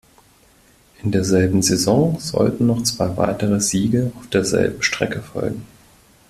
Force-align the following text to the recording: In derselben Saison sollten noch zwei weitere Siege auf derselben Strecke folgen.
In 1.03 1.11
derselben 1.11 1.61
Saison 1.61 2.19
sollten 2.19 2.65
noch 2.65 2.81
zwei 2.81 3.15
weitere 3.17 3.59
Siege 3.61 4.11
auf 4.19 4.25
derselben 4.31 4.81
Strecke 4.81 5.21
folgen. 5.21 5.61